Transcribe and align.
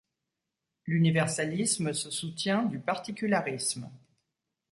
L’universalisme 0.87 1.93
se 1.93 2.09
soutient 2.09 2.63
du 2.63 2.79
particularisme. 2.79 3.87